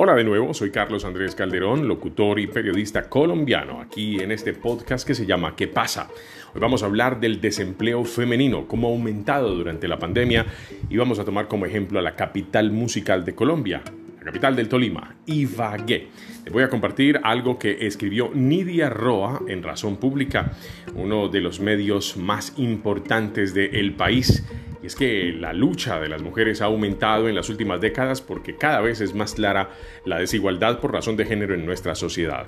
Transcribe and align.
Hola 0.00 0.14
de 0.14 0.22
nuevo, 0.22 0.54
soy 0.54 0.70
Carlos 0.70 1.04
Andrés 1.04 1.34
Calderón, 1.34 1.88
locutor 1.88 2.38
y 2.38 2.46
periodista 2.46 3.08
colombiano, 3.08 3.80
aquí 3.80 4.20
en 4.20 4.30
este 4.30 4.54
podcast 4.54 5.04
que 5.04 5.12
se 5.12 5.26
llama 5.26 5.56
¿Qué 5.56 5.66
pasa? 5.66 6.08
Hoy 6.54 6.60
vamos 6.60 6.84
a 6.84 6.86
hablar 6.86 7.18
del 7.18 7.40
desempleo 7.40 8.04
femenino, 8.04 8.68
cómo 8.68 8.86
ha 8.86 8.92
aumentado 8.92 9.56
durante 9.56 9.88
la 9.88 9.98
pandemia 9.98 10.46
y 10.88 10.96
vamos 10.96 11.18
a 11.18 11.24
tomar 11.24 11.48
como 11.48 11.66
ejemplo 11.66 11.98
a 11.98 12.02
la 12.02 12.14
capital 12.14 12.70
musical 12.70 13.24
de 13.24 13.34
Colombia, 13.34 13.82
la 14.18 14.24
capital 14.26 14.54
del 14.54 14.68
Tolima, 14.68 15.16
Ibagué. 15.26 16.06
Les 16.44 16.52
voy 16.52 16.62
a 16.62 16.68
compartir 16.68 17.18
algo 17.24 17.58
que 17.58 17.84
escribió 17.88 18.30
Nidia 18.32 18.90
Roa 18.90 19.42
en 19.48 19.64
Razón 19.64 19.96
Pública, 19.96 20.52
uno 20.94 21.28
de 21.28 21.40
los 21.40 21.58
medios 21.58 22.16
más 22.16 22.52
importantes 22.56 23.52
del 23.52 23.94
país 23.94 24.44
y 24.44 24.67
es 24.88 24.96
que 24.96 25.34
la 25.38 25.52
lucha 25.52 26.00
de 26.00 26.08
las 26.08 26.22
mujeres 26.22 26.62
ha 26.62 26.64
aumentado 26.64 27.28
en 27.28 27.34
las 27.34 27.50
últimas 27.50 27.78
décadas 27.78 28.22
porque 28.22 28.56
cada 28.56 28.80
vez 28.80 29.02
es 29.02 29.14
más 29.14 29.34
clara 29.34 29.68
la 30.06 30.18
desigualdad 30.18 30.80
por 30.80 30.94
razón 30.94 31.14
de 31.14 31.26
género 31.26 31.52
en 31.52 31.66
nuestra 31.66 31.94
sociedad. 31.94 32.46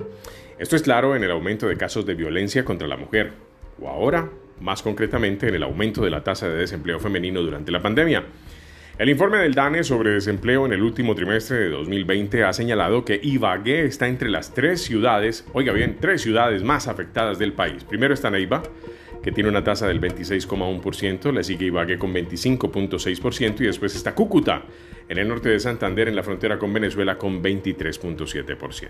Esto 0.59 0.75
es 0.75 0.81
claro 0.81 1.15
en 1.15 1.23
el 1.23 1.31
aumento 1.31 1.69
de 1.69 1.77
casos 1.77 2.07
de 2.07 2.15
violencia 2.15 2.65
contra 2.65 2.89
la 2.89 2.97
mujer, 2.97 3.33
o 3.79 3.89
ahora, 3.89 4.31
más 4.59 4.83
concretamente, 4.83 5.49
en 5.49 5.55
el 5.55 5.63
aumento 5.63 6.03
de 6.03 6.09
la 6.09 6.25
tasa 6.25 6.49
de 6.49 6.57
desempleo 6.57 6.99
femenino 6.99 7.43
durante 7.43 7.71
la 7.71 7.83
pandemia. 7.83 8.25
El 8.99 9.11
informe 9.11 9.37
del 9.37 9.53
DANE 9.53 9.85
sobre 9.85 10.13
desempleo 10.13 10.65
en 10.65 10.73
el 10.73 10.83
último 10.83 11.15
trimestre 11.15 11.59
de 11.59 11.69
2020 11.69 12.43
ha 12.45 12.55
señalado 12.55 13.05
que 13.05 13.21
Ibagué 13.23 13.85
está 13.85 14.09
entre 14.09 14.31
las 14.31 14.55
tres 14.55 14.81
ciudades, 14.81 15.47
oiga 15.53 15.75
bien, 15.75 15.99
tres 16.01 16.23
ciudades 16.23 16.63
más 16.63 16.89
afectadas 16.89 17.39
del 17.39 17.53
país. 17.53 17.85
Primero 17.85 18.15
está 18.15 18.31
Neiva, 18.31 18.63
que 19.23 19.33
tiene 19.33 19.49
una 19.49 19.65
tasa 19.65 19.87
del 19.87 20.01
26,1%, 20.01 21.33
le 21.33 21.45
sigue 21.45 21.67
Ibagué 21.67 21.99
con 21.99 22.15
25,6% 22.15 23.61
y 23.61 23.67
después 23.67 23.95
está 23.95 24.15
Cúcuta, 24.15 24.65
en 25.09 25.19
el 25.19 25.29
norte 25.29 25.49
de 25.49 25.61
Santander, 25.61 26.09
en 26.09 26.17
la 26.17 26.23
frontera 26.23 26.59
con 26.59 26.73
Venezuela, 26.73 27.19
con 27.19 27.43
23,7%. 27.43 28.89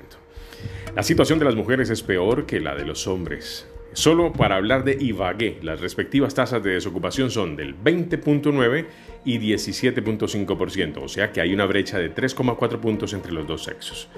La 0.94 1.02
situación 1.02 1.38
de 1.38 1.44
las 1.44 1.55
mujeres 1.55 1.90
es 1.90 2.02
peor 2.02 2.46
que 2.46 2.60
la 2.60 2.74
de 2.74 2.84
los 2.84 3.06
hombres. 3.06 3.66
Solo 3.92 4.32
para 4.32 4.55
hablar 4.55 4.84
de 4.84 4.96
Ibagué, 5.00 5.58
las 5.62 5.80
respectivas 5.80 6.34
tasas 6.34 6.62
de 6.62 6.70
desocupación 6.70 7.30
son 7.30 7.56
del 7.56 7.77
20.9 7.77 8.86
y 9.24 9.38
17.5%, 9.38 10.98
o 11.02 11.08
sea 11.08 11.33
que 11.33 11.40
hay 11.40 11.52
una 11.52 11.66
brecha 11.66 11.98
de 11.98 12.14
3,4 12.14 12.78
puntos 12.78 13.12
entre 13.14 13.33
los 13.33 13.48
dos 13.48 13.64
sexos. 13.64 14.08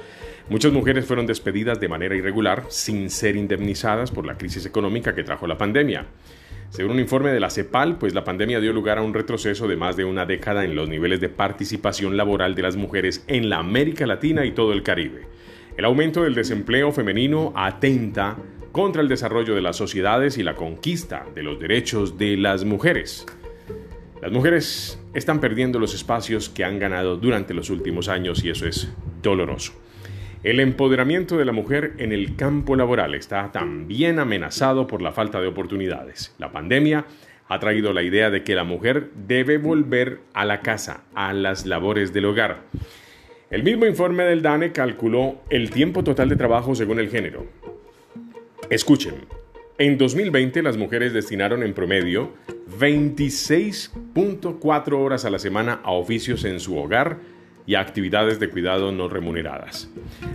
Muchas 0.53 0.71
mujeres 0.71 1.07
fueron 1.07 1.25
despedidas 1.25 1.81
de 1.81 1.89
manera 1.89 2.15
irregular 2.15 2.65
sin 2.69 3.09
ser 3.09 3.37
indemnizadas 3.37 4.11
por 4.11 4.27
la 4.27 4.37
crisis 4.37 4.67
económica 4.67 5.15
que 5.15 5.25
trajo 5.25 5.47
la 5.47 5.57
pandemia. 5.57 6.05
Según 6.69 6.93
un 6.93 7.01
informe 7.01 7.33
de 7.33 7.41
la 7.41 7.49
CEPAL, 7.49 7.97
pues 7.97 8.13
la 8.13 8.23
pandemia 8.23 8.61
dio 8.61 8.75
lugar 8.75 8.99
a 8.99 9.03
un 9.03 9.15
retroceso 9.15 9.67
de 9.67 9.79
más 9.79 9.97
de 9.97 10.05
una 10.05 10.27
década 10.27 10.67
en 10.67 10.75
los 10.75 10.91
niveles 10.91 11.23
de 11.23 11.31
participación 11.31 12.19
laboral 12.19 12.55
de 12.55 12.61
las 12.61 12.77
mujeres 12.77 13.25
en 13.29 13.49
la 13.49 13.61
América 13.61 14.07
Latina 14.07 14.45
y 14.45 14.53
todo 14.53 14.75
el 14.75 14.83
Caribe. 14.83 15.23
El 15.79 15.87
aumento 15.87 16.23
del 16.23 16.35
desempleo 16.35 16.93
femenino 16.93 17.55
atenta 17.57 18.37
contra 18.73 19.01
el 19.01 19.09
desarrollo 19.09 19.55
de 19.55 19.63
las 19.63 19.77
sociedades 19.77 20.37
y 20.37 20.43
la 20.43 20.55
conquista 20.55 21.25
de 21.35 21.45
los 21.45 21.59
derechos 21.59 22.19
de 22.19 22.37
las 22.37 22.67
mujeres. 22.67 23.25
Las 24.21 24.33
mujeres 24.33 25.01
están 25.15 25.41
perdiendo 25.41 25.79
los 25.79 25.95
espacios 25.95 26.51
que 26.51 26.63
han 26.63 26.79
ganado 26.79 27.17
durante 27.17 27.55
los 27.55 27.71
últimos 27.71 28.11
años 28.11 28.45
y 28.45 28.51
eso 28.51 28.67
es 28.67 28.93
doloroso. 29.23 29.73
El 30.43 30.59
empoderamiento 30.59 31.39
de 31.39 31.45
la 31.45 31.53
mujer 31.53 31.93
en 31.99 32.11
el 32.11 32.35
campo 32.35 32.75
laboral 32.75 33.15
está 33.15 33.53
también 33.53 34.19
amenazado 34.19 34.89
por 34.89 35.01
la 35.01 35.13
falta 35.13 35.41
de 35.41 35.47
oportunidades. 35.47 36.35
La 36.39 36.51
pandemia 36.51 37.05
ha 37.49 37.61
traído 37.61 37.93
la 37.93 38.03
idea 38.03 38.29
de 38.29 38.43
que 38.43 38.57
la 38.57 38.65
mujer 38.65 39.11
debe 39.15 39.59
volver 39.59 40.19
a 40.35 40.45
la 40.45 40.61
casa, 40.61 41.05
a 41.15 41.33
las 41.33 41.65
labores 41.65 42.13
del 42.13 42.25
hogar. 42.25 42.63
El 43.51 43.63
mismo 43.63 43.87
informe 43.87 44.25
del 44.25 44.43
DANE 44.43 44.73
calculó 44.73 45.43
el 45.49 45.71
tiempo 45.71 46.03
total 46.03 46.29
de 46.29 46.35
trabajo 46.35 46.75
según 46.75 46.99
el 46.99 47.09
género. 47.09 47.47
Escuchen, 48.69 49.15
en 49.79 49.97
2020 49.97 50.61
las 50.63 50.77
mujeres 50.77 51.13
destinaron 51.13 51.63
en 51.63 51.73
promedio 51.73 52.33
26.4 52.81 54.99
horas 54.99 55.25
a 55.25 55.31
la 55.31 55.39
semana 55.39 55.79
a 55.85 55.93
oficios 55.93 56.45
en 56.45 56.59
su 56.59 56.77
hogar, 56.77 57.19
y 57.67 57.75
actividades 57.75 58.41
de 58.41 58.51
cuidado 58.51 58.93
no 58.93 59.09
remuneradas. 59.09 59.89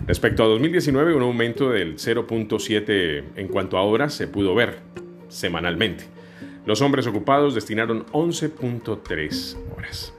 Respecto 0.06 0.44
a 0.44 0.48
2019, 0.48 1.14
un 1.14 1.24
aumento 1.24 1.70
del 1.72 1.96
0.7 1.96 3.24
en 3.36 3.48
cuanto 3.48 3.78
a 3.78 3.84
horas 3.84 4.14
se 4.14 4.28
pudo 4.28 4.56
ver 4.56 4.80
semanalmente. 5.28 6.06
Los 6.66 6.82
hombres 6.82 7.08
ocupados 7.08 7.56
destinaron 7.56 8.06
11.3 8.08 9.58
horas. 9.78 10.14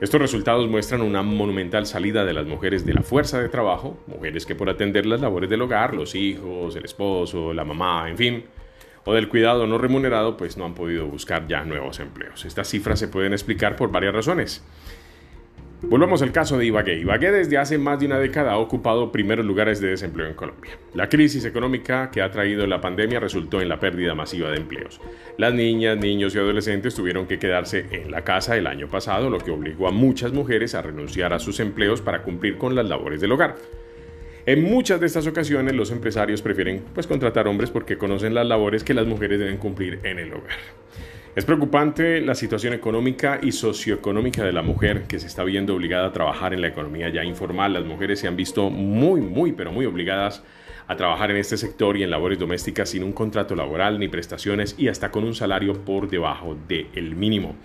Estos 0.00 0.20
resultados 0.20 0.68
muestran 0.68 1.00
una 1.00 1.22
monumental 1.22 1.86
salida 1.86 2.24
de 2.24 2.32
las 2.32 2.44
mujeres 2.44 2.84
de 2.84 2.92
la 2.92 3.02
fuerza 3.02 3.40
de 3.40 3.48
trabajo, 3.48 4.02
mujeres 4.08 4.44
que 4.44 4.56
por 4.56 4.68
atender 4.68 5.06
las 5.06 5.20
labores 5.20 5.48
del 5.48 5.62
hogar, 5.62 5.94
los 5.94 6.16
hijos, 6.16 6.74
el 6.74 6.84
esposo, 6.84 7.52
la 7.52 7.64
mamá, 7.64 8.10
en 8.10 8.16
fin, 8.16 8.44
o 9.04 9.14
del 9.14 9.28
cuidado 9.28 9.66
no 9.68 9.78
remunerado, 9.78 10.36
pues 10.36 10.56
no 10.56 10.64
han 10.64 10.74
podido 10.74 11.06
buscar 11.06 11.46
ya 11.46 11.64
nuevos 11.64 12.00
empleos. 12.00 12.44
Estas 12.44 12.68
cifras 12.68 12.98
se 12.98 13.06
pueden 13.06 13.32
explicar 13.32 13.76
por 13.76 13.92
varias 13.92 14.12
razones. 14.12 14.64
Volvamos 15.84 16.22
al 16.22 16.30
caso 16.30 16.56
de 16.58 16.66
Ibagué. 16.66 17.00
Ibagué 17.00 17.32
desde 17.32 17.58
hace 17.58 17.76
más 17.76 17.98
de 17.98 18.06
una 18.06 18.20
década 18.20 18.52
ha 18.52 18.58
ocupado 18.58 19.10
primeros 19.10 19.44
lugares 19.44 19.80
de 19.80 19.88
desempleo 19.88 20.28
en 20.28 20.34
Colombia. 20.34 20.78
La 20.94 21.08
crisis 21.08 21.44
económica 21.44 22.08
que 22.12 22.22
ha 22.22 22.30
traído 22.30 22.64
la 22.68 22.80
pandemia 22.80 23.18
resultó 23.18 23.60
en 23.60 23.68
la 23.68 23.80
pérdida 23.80 24.14
masiva 24.14 24.48
de 24.50 24.58
empleos. 24.58 25.00
Las 25.38 25.52
niñas, 25.52 25.98
niños 25.98 26.36
y 26.36 26.38
adolescentes 26.38 26.94
tuvieron 26.94 27.26
que 27.26 27.40
quedarse 27.40 27.86
en 27.90 28.12
la 28.12 28.22
casa 28.22 28.56
el 28.56 28.68
año 28.68 28.86
pasado, 28.86 29.28
lo 29.28 29.38
que 29.38 29.50
obligó 29.50 29.88
a 29.88 29.90
muchas 29.90 30.32
mujeres 30.32 30.76
a 30.76 30.82
renunciar 30.82 31.32
a 31.32 31.40
sus 31.40 31.58
empleos 31.58 32.00
para 32.00 32.22
cumplir 32.22 32.58
con 32.58 32.76
las 32.76 32.88
labores 32.88 33.20
del 33.20 33.32
hogar. 33.32 33.56
En 34.46 34.62
muchas 34.62 35.00
de 35.00 35.06
estas 35.06 35.26
ocasiones 35.26 35.74
los 35.74 35.90
empresarios 35.90 36.42
prefieren 36.42 36.84
pues 36.94 37.08
contratar 37.08 37.48
hombres 37.48 37.70
porque 37.70 37.98
conocen 37.98 38.34
las 38.34 38.46
labores 38.46 38.84
que 38.84 38.94
las 38.94 39.06
mujeres 39.06 39.40
deben 39.40 39.56
cumplir 39.56 39.98
en 40.04 40.20
el 40.20 40.32
hogar. 40.32 40.58
Es 41.34 41.46
preocupante 41.46 42.20
la 42.20 42.34
situación 42.34 42.74
económica 42.74 43.40
y 43.42 43.52
socioeconómica 43.52 44.44
de 44.44 44.52
la 44.52 44.60
mujer 44.60 45.04
que 45.04 45.18
se 45.18 45.26
está 45.26 45.44
viendo 45.44 45.74
obligada 45.74 46.08
a 46.08 46.12
trabajar 46.12 46.52
en 46.52 46.60
la 46.60 46.68
economía 46.68 47.08
ya 47.08 47.24
informal. 47.24 47.72
Las 47.72 47.86
mujeres 47.86 48.20
se 48.20 48.28
han 48.28 48.36
visto 48.36 48.68
muy, 48.68 49.22
muy, 49.22 49.52
pero 49.52 49.72
muy 49.72 49.86
obligadas 49.86 50.42
a 50.88 50.96
trabajar 50.96 51.30
en 51.30 51.38
este 51.38 51.56
sector 51.56 51.96
y 51.96 52.02
en 52.02 52.10
labores 52.10 52.38
domésticas 52.38 52.90
sin 52.90 53.02
un 53.02 53.14
contrato 53.14 53.54
laboral 53.54 53.98
ni 53.98 54.08
prestaciones 54.08 54.74
y 54.76 54.88
hasta 54.88 55.10
con 55.10 55.24
un 55.24 55.34
salario 55.34 55.72
por 55.86 56.10
debajo 56.10 56.54
del 56.68 57.16
mínimo. 57.16 57.56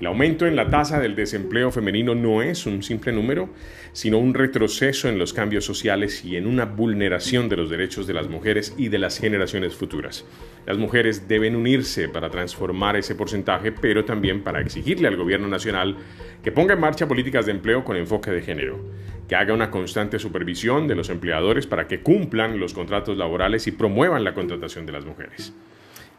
El 0.00 0.06
aumento 0.06 0.46
en 0.46 0.56
la 0.56 0.70
tasa 0.70 0.98
del 0.98 1.14
desempleo 1.14 1.70
femenino 1.70 2.16
no 2.16 2.42
es 2.42 2.66
un 2.66 2.82
simple 2.82 3.12
número, 3.12 3.50
sino 3.92 4.18
un 4.18 4.34
retroceso 4.34 5.08
en 5.08 5.18
los 5.18 5.32
cambios 5.32 5.64
sociales 5.64 6.24
y 6.24 6.36
en 6.36 6.48
una 6.48 6.64
vulneración 6.64 7.48
de 7.48 7.56
los 7.56 7.70
derechos 7.70 8.08
de 8.08 8.14
las 8.14 8.28
mujeres 8.28 8.74
y 8.76 8.88
de 8.88 8.98
las 8.98 9.18
generaciones 9.18 9.76
futuras. 9.76 10.24
Las 10.66 10.78
mujeres 10.78 11.28
deben 11.28 11.54
unirse 11.54 12.08
para 12.08 12.28
transformar 12.28 12.96
ese 12.96 13.14
porcentaje, 13.14 13.70
pero 13.70 14.04
también 14.04 14.42
para 14.42 14.60
exigirle 14.60 15.06
al 15.06 15.16
gobierno 15.16 15.46
nacional 15.46 15.96
que 16.42 16.50
ponga 16.50 16.74
en 16.74 16.80
marcha 16.80 17.06
políticas 17.06 17.46
de 17.46 17.52
empleo 17.52 17.84
con 17.84 17.96
enfoque 17.96 18.32
de 18.32 18.42
género, 18.42 18.84
que 19.28 19.36
haga 19.36 19.54
una 19.54 19.70
constante 19.70 20.18
supervisión 20.18 20.88
de 20.88 20.96
los 20.96 21.08
empleadores 21.08 21.68
para 21.68 21.86
que 21.86 22.00
cumplan 22.00 22.58
los 22.58 22.74
contratos 22.74 23.16
laborales 23.16 23.68
y 23.68 23.72
promuevan 23.72 24.24
la 24.24 24.34
contratación 24.34 24.86
de 24.86 24.92
las 24.92 25.04
mujeres. 25.04 25.54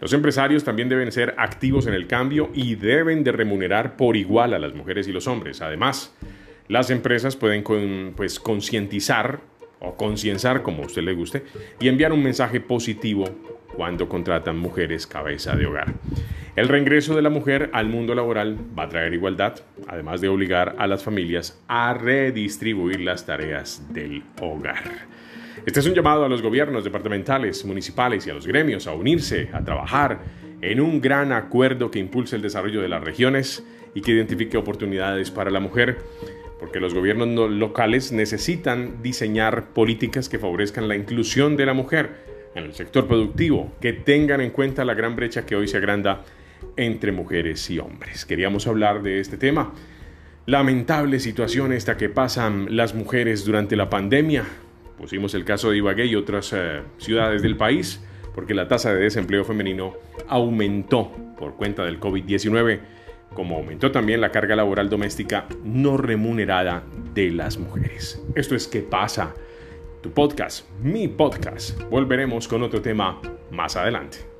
Los 0.01 0.13
empresarios 0.13 0.63
también 0.63 0.89
deben 0.89 1.11
ser 1.11 1.35
activos 1.37 1.87
en 1.87 1.93
el 1.93 2.07
cambio 2.07 2.49
y 2.53 2.75
deben 2.75 3.23
de 3.23 3.31
remunerar 3.31 3.95
por 3.95 4.17
igual 4.17 4.53
a 4.53 4.59
las 4.59 4.73
mujeres 4.73 5.07
y 5.07 5.11
los 5.11 5.27
hombres. 5.27 5.61
Además, 5.61 6.13
las 6.67 6.89
empresas 6.89 7.35
pueden 7.35 7.63
pues, 8.15 8.39
concientizar 8.39 9.39
o 9.79 9.95
concienciar, 9.95 10.63
como 10.63 10.83
a 10.83 10.85
usted 10.87 11.03
le 11.03 11.13
guste, 11.13 11.43
y 11.79 11.87
enviar 11.87 12.11
un 12.11 12.23
mensaje 12.23 12.59
positivo 12.59 13.25
cuando 13.75 14.09
contratan 14.09 14.57
mujeres 14.57 15.05
cabeza 15.05 15.55
de 15.55 15.65
hogar. 15.65 15.93
El 16.55 16.69
reingreso 16.69 17.15
de 17.15 17.21
la 17.21 17.29
mujer 17.29 17.69
al 17.73 17.87
mundo 17.87 18.15
laboral 18.15 18.57
va 18.77 18.83
a 18.83 18.89
traer 18.89 19.13
igualdad, 19.13 19.59
además 19.87 20.21
de 20.21 20.29
obligar 20.29 20.75
a 20.77 20.87
las 20.87 21.03
familias 21.03 21.61
a 21.67 21.93
redistribuir 21.93 23.01
las 23.01 23.25
tareas 23.25 23.85
del 23.93 24.23
hogar. 24.41 24.83
Este 25.65 25.79
es 25.79 25.85
un 25.85 25.93
llamado 25.93 26.25
a 26.25 26.29
los 26.29 26.41
gobiernos 26.41 26.83
departamentales, 26.83 27.63
municipales 27.65 28.25
y 28.27 28.29
a 28.29 28.33
los 28.33 28.45
gremios 28.45 28.87
a 28.87 28.93
unirse, 28.93 29.49
a 29.53 29.63
trabajar 29.63 30.19
en 30.61 30.81
un 30.81 31.01
gran 31.01 31.31
acuerdo 31.31 31.91
que 31.91 31.99
impulse 31.99 32.35
el 32.35 32.41
desarrollo 32.41 32.81
de 32.81 32.89
las 32.89 33.03
regiones 33.03 33.63
y 33.93 34.01
que 34.01 34.11
identifique 34.11 34.57
oportunidades 34.57 35.31
para 35.31 35.51
la 35.51 35.59
mujer, 35.59 35.99
porque 36.59 36.79
los 36.79 36.93
gobiernos 36.93 37.51
locales 37.51 38.11
necesitan 38.11 39.01
diseñar 39.01 39.69
políticas 39.73 40.29
que 40.29 40.39
favorezcan 40.39 40.87
la 40.87 40.95
inclusión 40.95 41.55
de 41.55 41.65
la 41.65 41.73
mujer 41.73 42.11
en 42.55 42.63
el 42.63 42.73
sector 42.73 43.07
productivo, 43.07 43.73
que 43.81 43.93
tengan 43.93 44.41
en 44.41 44.51
cuenta 44.51 44.85
la 44.85 44.93
gran 44.93 45.15
brecha 45.15 45.45
que 45.45 45.55
hoy 45.55 45.67
se 45.67 45.77
agranda 45.77 46.23
entre 46.77 47.11
mujeres 47.11 47.69
y 47.69 47.79
hombres. 47.79 48.25
Queríamos 48.25 48.67
hablar 48.67 49.03
de 49.03 49.19
este 49.19 49.37
tema. 49.37 49.73
Lamentable 50.45 51.19
situación 51.19 51.73
esta 51.73 51.97
que 51.97 52.09
pasan 52.09 52.75
las 52.75 52.93
mujeres 52.93 53.45
durante 53.45 53.75
la 53.75 53.89
pandemia, 53.89 54.45
Pusimos 54.97 55.33
el 55.33 55.45
caso 55.45 55.69
de 55.69 55.77
Ibagué 55.77 56.05
y 56.05 56.15
otras 56.15 56.53
eh, 56.53 56.81
ciudades 56.97 57.41
del 57.41 57.57
país 57.57 58.01
porque 58.35 58.53
la 58.53 58.67
tasa 58.67 58.93
de 58.93 59.01
desempleo 59.01 59.45
femenino 59.45 59.93
aumentó 60.27 61.09
por 61.37 61.55
cuenta 61.55 61.85
del 61.85 62.01
COVID-19, 62.01 62.79
como 63.33 63.55
aumentó 63.55 63.91
también 63.91 64.19
la 64.19 64.31
carga 64.31 64.57
laboral 64.57 64.89
doméstica 64.89 65.47
no 65.63 65.95
remunerada 65.95 66.83
de 67.13 67.31
las 67.31 67.57
mujeres. 67.57 68.21
Esto 68.35 68.55
es 68.55 68.67
¿Qué 68.67 68.81
pasa? 68.81 69.33
Tu 70.03 70.11
podcast, 70.11 70.69
mi 70.81 71.07
podcast. 71.07 71.81
Volveremos 71.89 72.47
con 72.47 72.61
otro 72.61 72.81
tema 72.81 73.21
más 73.51 73.77
adelante. 73.77 74.34